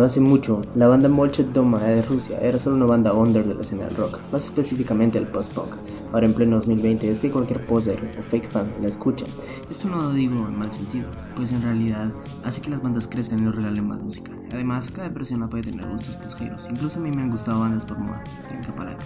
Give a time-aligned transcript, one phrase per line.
[0.00, 3.54] No hace mucho, la banda Molchet Doma de Rusia era solo una banda under de
[3.54, 5.74] la escena del rock, más específicamente el post-punk.
[6.10, 9.26] Ahora en pleno 2020 es que cualquier poser o fake fan la escucha.
[9.68, 11.06] Esto no lo digo en mal sentido,
[11.36, 12.10] pues en realidad
[12.44, 14.32] hace que las bandas crezcan y nos regalen más música.
[14.50, 17.98] Además, cada persona puede tener gustos pasajeros, incluso a mí me han gustado bandas por
[17.98, 18.96] moda, trinca para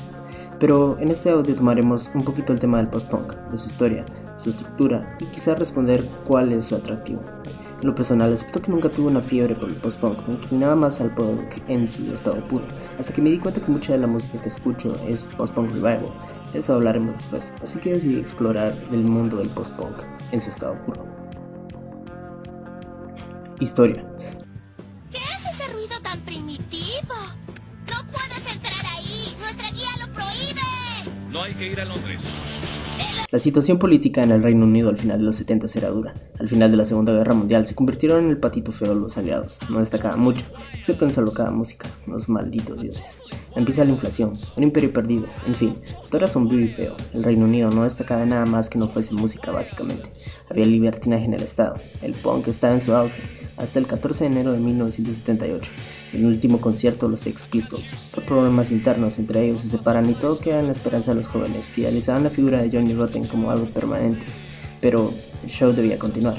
[0.61, 4.04] Pero en este audio tomaremos un poquito el tema del post-punk, de su historia,
[4.39, 7.21] su estructura y quizás responder cuál es su atractivo.
[7.85, 11.03] En lo personal, acepto que nunca tuve una fiebre por el post-punk, me inclinaba más
[11.03, 12.65] al punk en su estado puro,
[12.99, 16.11] hasta que me di cuenta que mucha de la música que escucho es post-punk revival.
[16.55, 19.97] Eso hablaremos después, así que decidí explorar el mundo del post-punk
[20.33, 21.05] en su estado puro.
[23.61, 24.03] Historia.
[25.11, 27.15] ¿Qué es ese ruido tan primitivo?
[27.91, 31.31] No puedes entrar ahí, nuestra guía lo prohíbe.
[31.31, 32.35] No hay que ir a Londres.
[33.35, 36.15] La situación política en el Reino Unido al final de los 70 era dura.
[36.39, 39.59] Al final de la Segunda Guerra Mundial se convirtieron en el patito feo los aliados.
[39.69, 41.89] No destacaba mucho, excepto en su alocada música.
[42.07, 43.19] Los malditos dioses.
[43.57, 45.77] Empieza la inflación, un imperio perdido, en fin,
[46.07, 46.97] todo era sombrío y feo.
[47.13, 50.13] El Reino Unido no destacaba nada más que no fuese música básicamente.
[50.48, 51.75] Había libertinaje en el Estado.
[52.03, 53.21] El punk estaba en su auge
[53.57, 55.71] hasta el 14 de enero de 1978,
[56.15, 58.13] el último concierto de los Sex Pistols.
[58.15, 61.29] Por problemas internos entre ellos se separan y todo queda en la esperanza de los
[61.29, 64.25] jóvenes que idealizaban la figura de Johnny Rotten como algo permanente,
[64.81, 66.37] pero el show debía continuar.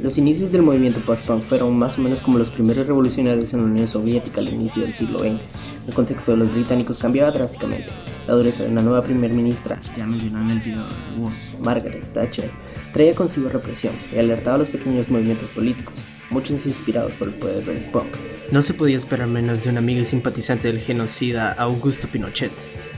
[0.00, 3.66] Los inicios del movimiento post-punk fueron más o menos como los primeros revolucionarios en la
[3.66, 5.40] Unión Soviética al inicio del siglo XX.
[5.86, 7.88] El contexto de los británicos cambiaba drásticamente.
[8.26, 12.50] La dureza de una nueva primer ministra, ya mencionada en el video de Margaret Thatcher,
[12.94, 15.94] traía consigo represión y alertaba a los pequeños movimientos políticos,
[16.30, 18.16] muchos inspirados por el poder del punk.
[18.50, 22.52] No se podía esperar menos de un amigo y simpatizante del genocida Augusto Pinochet.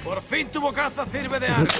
[0.05, 1.73] Por fin tu bocaza sirve de algo.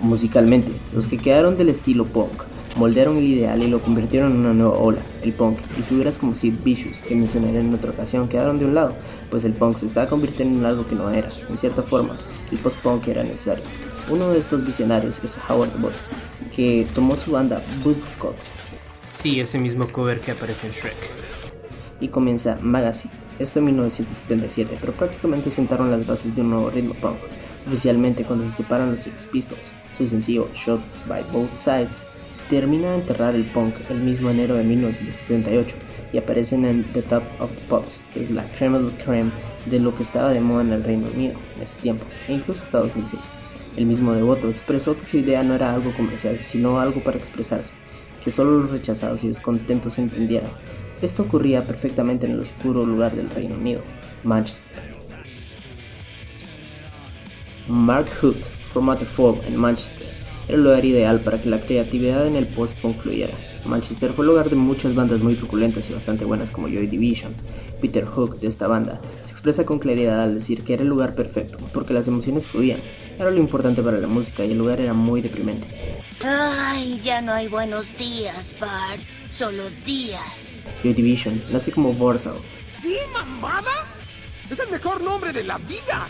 [0.00, 2.44] Musicalmente, los que quedaron del estilo punk
[2.76, 6.34] moldearon el ideal y lo convirtieron en una nueva ola, el punk, y figuras como
[6.34, 8.94] Sid Vicious, que mencionaré en otra ocasión, quedaron de un lado,
[9.30, 11.30] pues el punk se estaba convirtiendo en algo que no era.
[11.48, 12.16] En cierta forma,
[12.50, 13.64] el post-punk era necesario.
[14.10, 15.94] Uno de estos visionarios es Howard Bott,
[16.54, 18.50] que tomó su banda Buzzcocks.
[19.12, 20.96] Sí, ese mismo cover que aparece en Shrek.
[22.00, 26.94] Y comienza Magazine, esto en 1977, pero prácticamente sentaron las bases de un nuevo ritmo
[26.94, 27.16] punk.
[27.66, 32.02] Oficialmente, cuando se separan los Sex Pistols, su sencillo Shot by Both Sides
[32.48, 35.74] termina de enterrar el punk el mismo enero de 1978
[36.12, 39.30] y aparecen en The Top of Pops, que es la creme de creme
[39.66, 42.62] de lo que estaba de moda en el Reino Unido en ese tiempo, e incluso
[42.62, 43.20] hasta 2006.
[43.76, 47.72] El mismo devoto expresó que su idea no era algo comercial, sino algo para expresarse,
[48.24, 50.50] que solo los rechazados y descontentos entendieran.
[51.02, 53.82] Esto ocurría perfectamente en el oscuro lugar del Reino Unido,
[54.24, 54.96] Manchester.
[57.68, 58.36] Mark Hook
[58.98, 60.15] The Fall en Manchester
[60.48, 63.34] era el lugar ideal para que la creatividad en el post-punk fluyera.
[63.64, 67.34] Manchester fue el lugar de muchas bandas muy truculentas y bastante buenas como Joy Division.
[67.80, 71.14] Peter Hook, de esta banda, se expresa con claridad al decir que era el lugar
[71.14, 72.78] perfecto, porque las emociones fluían.
[73.18, 75.66] Era lo importante para la música y el lugar era muy deprimente.
[76.24, 79.00] Ay, ya no hay buenos días, Bart.
[79.30, 80.62] Solo días.
[80.82, 82.36] Joy Division nace como Warsaw.
[82.82, 83.84] ¿Qué mamada?
[84.50, 86.06] Es el mejor nombre de la vida.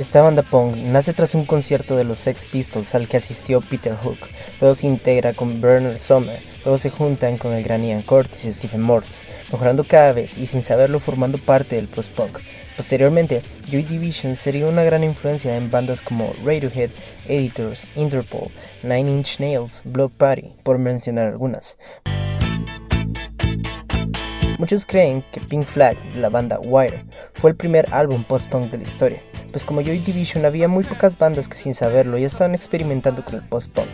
[0.00, 3.94] Esta banda punk nace tras un concierto de los Sex Pistols al que asistió Peter
[3.94, 4.16] Hook,
[4.58, 8.52] luego se integra con Bernard Sommer, luego se juntan con el gran Ian Curtis y
[8.52, 9.20] Stephen Morris,
[9.52, 12.38] mejorando cada vez y sin saberlo formando parte del post-punk.
[12.78, 16.88] Posteriormente, Joy Division sería una gran influencia en bandas como Radiohead,
[17.28, 18.48] Editors, Interpol,
[18.82, 21.76] Nine Inch Nails, Block Party, por mencionar algunas.
[24.58, 28.78] Muchos creen que Pink Flag, de la banda Wire, fue el primer álbum post-punk de
[28.78, 32.54] la historia pues como Joy Division había muy pocas bandas que sin saberlo ya estaban
[32.54, 33.88] experimentando con el post-punk.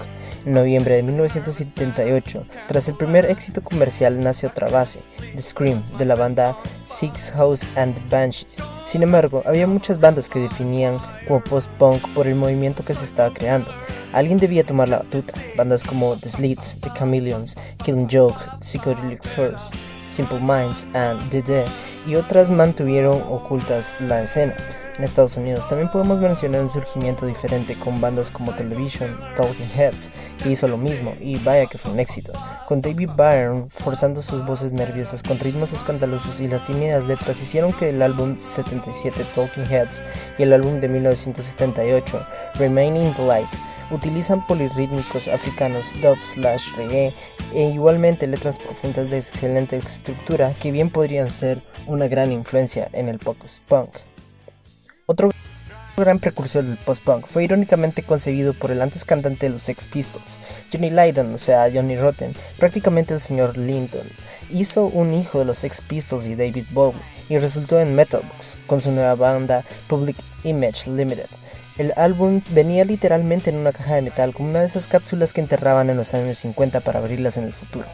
[0.45, 5.01] En noviembre de 1978, tras el primer éxito comercial, nace otra base,
[5.35, 8.63] The Scream, de la banda Six House and Banshees.
[8.87, 13.35] Sin embargo, había muchas bandas que definían como post-punk por el movimiento que se estaba
[13.35, 13.73] creando.
[14.13, 19.75] Alguien debía tomar la batuta, bandas como The Slits, The Chameleons, Killing Joke, Psychedelic First,
[20.09, 21.67] Simple Minds and The Dead
[22.07, 24.55] y otras mantuvieron ocultas la escena
[24.99, 25.69] en Estados Unidos.
[25.69, 30.11] También podemos mencionar un surgimiento diferente con bandas como Television, Talking Heads,
[30.43, 32.33] que hizo lo mismo y vaya que fue un éxito,
[32.67, 37.73] con David Byrne forzando sus voces nerviosas con ritmos escandalosos y las tímidas letras hicieron
[37.73, 40.03] que el álbum 77 Talking Heads
[40.39, 42.27] y el álbum de 1978
[42.57, 43.49] Remaining Light
[43.91, 47.13] utilizan polirrítmicos africanos, dub slash reggae
[47.55, 53.09] e igualmente letras profundas de excelente estructura que bien podrían ser una gran influencia en
[53.09, 53.91] el post-punk.
[55.97, 60.39] Gran precursor del post-punk, fue irónicamente concebido por el antes cantante de los Sex Pistols,
[60.71, 64.07] Johnny Lydon, o sea, Johnny Rotten, prácticamente el señor Linton.
[64.51, 67.01] Hizo un hijo de los Sex Pistols y David Bowie,
[67.31, 71.31] y resultó en Metalbox, con su nueva banda Public Image Limited.
[71.79, 75.41] El álbum venía literalmente en una caja de metal como una de esas cápsulas que
[75.41, 77.87] enterraban en los años 50 para abrirlas en el futuro.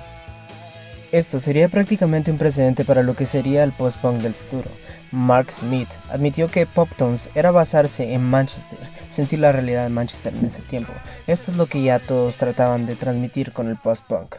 [1.13, 4.71] Esto sería prácticamente un precedente para lo que sería el post-punk del futuro.
[5.11, 8.79] Mark Smith admitió que Poptones era basarse en Manchester,
[9.11, 10.91] sentir la realidad de Manchester en ese tiempo.
[11.27, 14.37] Esto es lo que ya todos trataban de transmitir con el post-punk.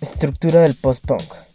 [0.00, 1.45] Estructura del post-punk.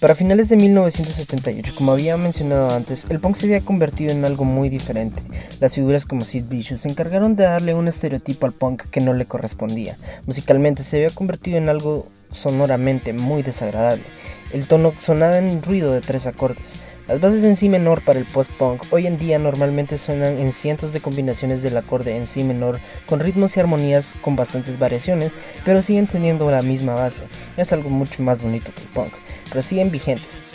[0.00, 4.44] Para finales de 1978, como había mencionado antes, el punk se había convertido en algo
[4.44, 5.22] muy diferente.
[5.58, 9.14] Las figuras como Sid Vicious se encargaron de darle un estereotipo al punk que no
[9.14, 9.96] le correspondía.
[10.26, 14.04] Musicalmente se había convertido en algo sonoramente muy desagradable.
[14.52, 16.74] El tono sonaba en ruido de tres acordes.
[17.08, 20.92] Las bases en Si menor para el post-punk hoy en día normalmente suenan en cientos
[20.92, 25.30] de combinaciones del acorde en Si menor con ritmos y armonías con bastantes variaciones,
[25.64, 27.22] pero siguen teniendo la misma base.
[27.56, 29.12] Es algo mucho más bonito que el punk,
[29.48, 30.54] pero siguen vigentes.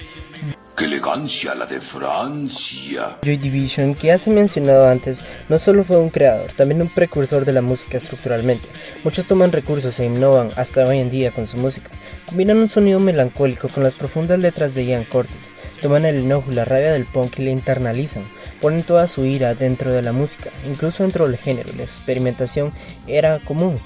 [0.76, 3.18] ¡Qué elegancia la de Francia!
[3.24, 7.46] Joy Division, que ya se mencionado antes, no solo fue un creador, también un precursor
[7.46, 8.68] de la música estructuralmente.
[9.06, 11.92] Muchos toman recursos e innovan hasta hoy en día con su música.
[12.26, 15.54] Combinan un sonido melancólico con las profundas letras de Ian Curtis.
[15.82, 18.24] Toman el enojo y la rabia del punk y la internalizan.
[18.62, 21.74] Ponen toda su ira dentro de la música, incluso dentro del género.
[21.76, 22.72] La experimentación
[23.08, 23.80] era común.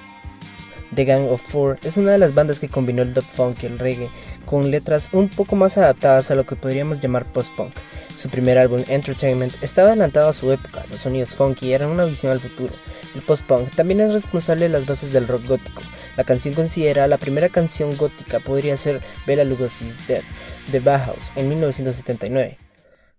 [0.93, 3.65] The Gang of Four es una de las bandas que combinó el dub funk y
[3.65, 4.09] el reggae
[4.45, 7.73] con letras un poco más adaptadas a lo que podríamos llamar post-punk.
[8.15, 12.31] Su primer álbum, Entertainment, estaba adelantado a su época, los sonidos funky eran una visión
[12.31, 12.73] al futuro.
[13.13, 15.81] El post-punk también es responsable de las bases del rock gótico.
[16.17, 20.23] La canción considera la primera canción gótica podría ser Bela Lugosi's Dead,
[20.71, 22.57] de Bauhaus, en 1979.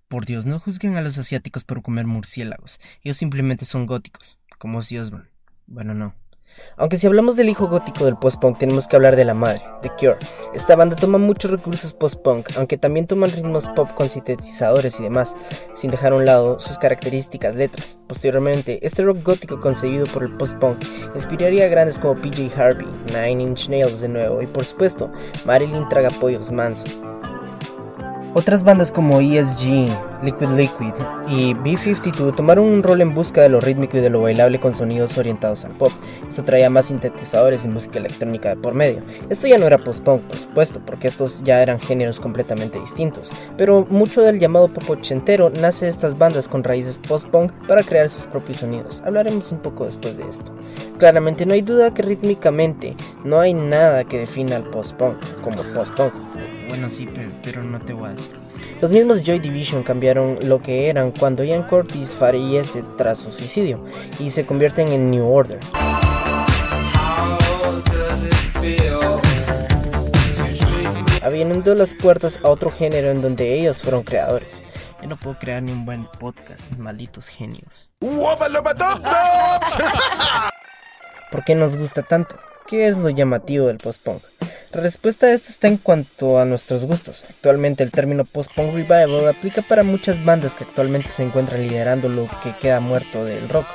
[0.09, 4.79] Por Dios, no juzguen a los asiáticos por comer murciélagos, ellos simplemente son góticos, como
[4.79, 5.29] Ozzy Osbourne.
[5.67, 6.15] Bueno, no.
[6.77, 9.91] Aunque si hablamos del hijo gótico del post-punk, tenemos que hablar de la madre, The
[9.99, 10.17] Cure.
[10.55, 15.35] Esta banda toma muchos recursos post-punk, aunque también toman ritmos pop con sintetizadores y demás,
[15.75, 17.99] sin dejar a un lado sus características letras.
[18.07, 20.79] Posteriormente, este rock gótico concebido por el post-punk
[21.15, 25.11] inspiraría a grandes como PJ Harvey, Nine Inch Nails de nuevo y por supuesto
[25.47, 27.16] Marilyn Tragapollos Manson.
[28.39, 29.89] Otras bandas como ESG,
[30.23, 30.93] Liquid Liquid
[31.27, 34.75] y B52 tomaron un rol en busca de lo rítmico y de lo bailable con
[34.75, 35.91] sonidos orientados al pop.
[36.29, 39.03] Esto traía más sintetizadores y música electrónica de por medio.
[39.31, 43.87] Esto ya no era post-punk, por supuesto, porque estos ya eran géneros completamente distintos, pero
[43.89, 48.27] mucho del llamado pop ochentero nace de estas bandas con raíces post-punk para crear sus
[48.27, 49.03] propios sonidos.
[49.07, 50.53] Hablaremos un poco después de esto.
[50.99, 56.13] Claramente no hay duda que rítmicamente no hay nada que defina al post-punk como post-punk.
[56.69, 57.09] Bueno, sí,
[57.43, 58.35] pero no te voy a decir.
[58.81, 63.85] Los mismos Joy Division cambiaron lo que eran cuando Ian Curtis fallece tras su suicidio
[64.19, 65.61] y se convierten en New Order.
[71.23, 74.63] Abriendo las puertas a otro género en donde ellos fueron creadores.
[75.03, 77.91] Yo no puedo crear ni un buen podcast, malditos genios.
[81.33, 82.37] ¿Por qué nos gusta tanto?
[82.67, 84.23] ¿Qué es lo llamativo del post-punk?
[84.73, 87.25] La respuesta a esto está en cuanto a nuestros gustos.
[87.31, 92.29] Actualmente el término post-punk revival aplica para muchas bandas que actualmente se encuentran liderando lo
[92.43, 93.67] que queda muerto del rock.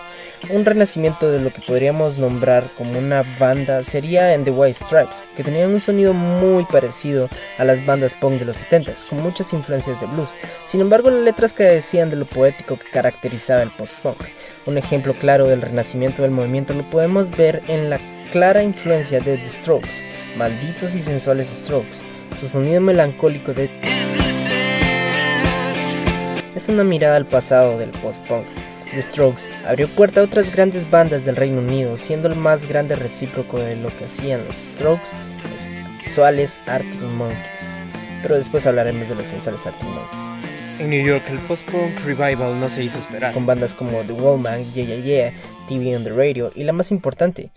[0.50, 5.24] Un renacimiento de lo que podríamos nombrar como una banda sería en The White Stripes,
[5.38, 9.53] que tenían un sonido muy parecido a las bandas punk de los 70s, con muchas
[9.53, 10.36] influencias de blues.
[10.65, 14.17] Sin embargo, las letras decían de lo poético que caracterizaba el post-punk.
[14.65, 18.00] Un ejemplo claro del renacimiento del movimiento lo podemos ver en la
[18.31, 20.01] clara influencia de The Strokes,
[20.38, 22.01] malditos y sensuales Strokes.
[22.39, 23.69] Su sonido melancólico de
[26.55, 28.45] es una mirada al pasado del post-punk.
[28.91, 32.95] The Strokes abrió puerta a otras grandes bandas del Reino Unido, siendo el más grande
[32.95, 35.09] recíproco de lo que hacían los Strokes,
[35.50, 35.69] los
[36.03, 37.79] sensuales Arctic Monkeys.
[38.21, 40.79] Pero después hablaremos de los sensuales Arctic Monkeys.
[40.79, 44.63] En New York, el post-punk revival no se hizo esperar, con bandas como The Wallman,
[44.73, 45.33] Yeah Yeah Yeah,
[45.67, 47.51] TV on the Radio y la más importante,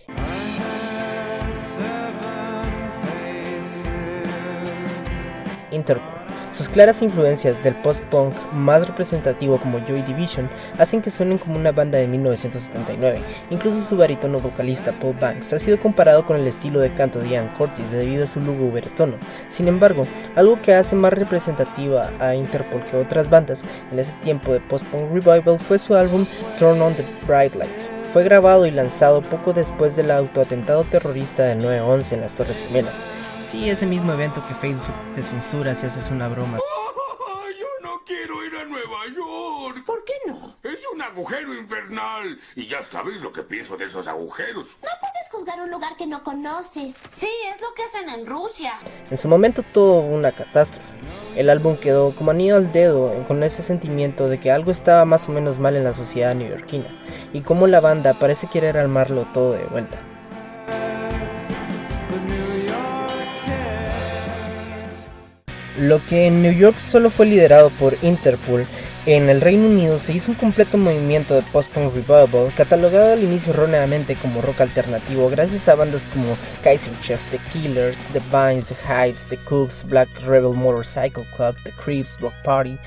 [5.74, 6.14] Interpol.
[6.52, 11.72] Sus claras influencias del post-punk más representativo como Joy Division hacen que suenen como una
[11.72, 13.20] banda de 1979.
[13.50, 17.30] Incluso su barítono vocalista Paul Banks ha sido comparado con el estilo de canto de
[17.30, 19.16] Ian Curtis debido a su lúgubre tono.
[19.48, 24.52] Sin embargo, algo que hace más representativa a Interpol que otras bandas en ese tiempo
[24.52, 26.24] de post-punk revival fue su álbum
[26.58, 27.90] Turn on the Bright Lights.
[28.12, 33.02] Fue grabado y lanzado poco después del autoatentado terrorista del 9-11 en las Torres Gemelas.
[33.46, 36.58] Sí, ese mismo evento que Facebook te censura si haces una broma.
[36.58, 39.84] Yo no quiero ir a Nueva York.
[39.84, 40.56] ¿Por qué no?
[40.62, 42.40] Es un agujero infernal.
[42.56, 44.78] Y ya sabes lo que pienso de esos agujeros.
[44.82, 46.94] No puedes juzgar un lugar que no conoces.
[47.12, 48.78] Sí, es lo que hacen en Rusia.
[49.10, 50.88] En su momento tuvo una catástrofe.
[51.36, 55.28] El álbum quedó como anillo al dedo con ese sentimiento de que algo estaba más
[55.28, 56.86] o menos mal en la sociedad neoyorquina
[57.32, 60.13] y como la banda parece querer armarlo todo de vuelta.
[65.78, 68.66] Lo que en New York solo fue liderado por Interpol,
[69.06, 73.52] en el Reino Unido se hizo un completo movimiento de post-punk revival, catalogado al inicio
[73.52, 78.76] erróneamente como rock alternativo gracias a bandas como Kaiser Chief, The Killers, The Vines, The
[78.88, 82.78] Hives, The Cooks, Black Rebel Motorcycle Club, The Creeps, Block Party,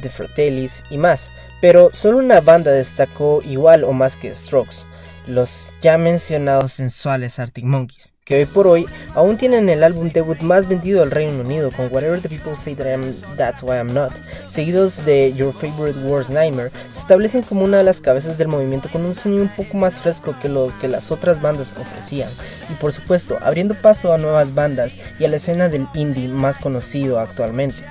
[0.00, 1.30] The Fratellis y más.
[1.60, 4.86] Pero solo una banda destacó igual o más que Strokes,
[5.26, 10.40] los ya mencionados sensuales Arctic Monkeys que hoy por hoy aún tienen el álbum debut
[10.40, 13.94] más vendido del Reino Unido con Whatever the People Say That I'm, That's Why I'm
[13.94, 14.10] Not,
[14.48, 18.88] seguidos de Your Favorite Worst Nightmare, se establecen como una de las cabezas del movimiento
[18.90, 22.28] con un sonido un poco más fresco que lo que las otras bandas ofrecían,
[22.68, 26.58] y por supuesto abriendo paso a nuevas bandas y a la escena del indie más
[26.58, 27.84] conocido actualmente.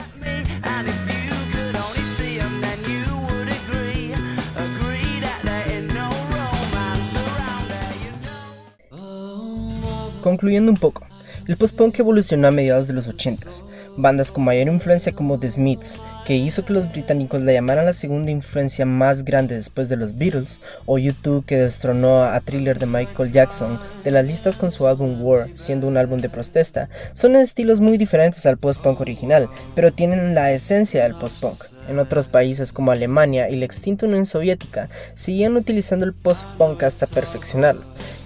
[10.25, 11.03] Concluyendo un poco,
[11.47, 13.61] el post-punk evolucionó a mediados de los 80s.
[13.95, 17.93] Bandas con mayor influencia como The Smiths, que hizo que los británicos la llamaran la
[17.93, 22.87] segunda influencia más grande después de los Beatles, o YouTube que destronó a Thriller de
[22.87, 27.35] Michael Jackson de las listas con su álbum War, siendo un álbum de protesta, son
[27.35, 31.65] estilos muy diferentes al post-punk original, pero tienen la esencia del post-punk.
[31.87, 37.05] En otros países como Alemania y la extinta Unión Soviética, seguían utilizando el post-punk hasta
[37.05, 37.83] perfeccionarlo.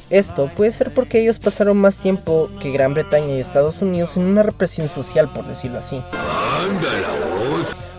[0.09, 4.23] Esto puede ser porque ellos pasaron más tiempo que Gran Bretaña y Estados Unidos en
[4.23, 6.01] una represión social, por decirlo así.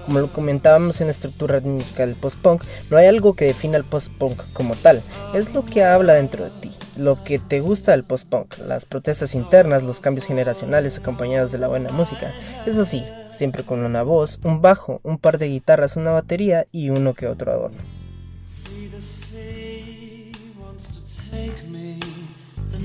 [0.07, 3.85] Como lo comentábamos en la estructura rítmica del post-punk, no hay algo que defina el
[3.85, 5.03] post-punk como tal,
[5.35, 9.37] es lo que habla dentro de ti, lo que te gusta del post-punk, las protestas
[9.37, 12.33] internas, los cambios generacionales acompañados de la buena música.
[12.67, 16.91] Eso sí, siempre con una voz, un bajo, un par de guitarras, una batería y
[16.91, 18.00] uno que otro adorno.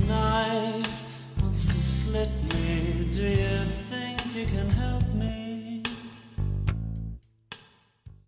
[0.07, 1.05] knife
[1.41, 3.07] wants to slit me.
[3.15, 5.04] Do you think you can help?